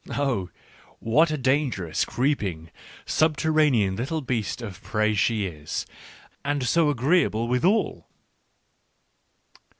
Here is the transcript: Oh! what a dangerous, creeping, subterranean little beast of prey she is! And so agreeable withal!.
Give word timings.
Oh! 0.17 0.49
what 0.97 1.29
a 1.29 1.37
dangerous, 1.37 2.05
creeping, 2.05 2.71
subterranean 3.05 3.95
little 3.97 4.21
beast 4.21 4.59
of 4.63 4.81
prey 4.81 5.13
she 5.13 5.45
is! 5.45 5.85
And 6.43 6.63
so 6.67 6.89
agreeable 6.89 7.47
withal!. 7.47 8.07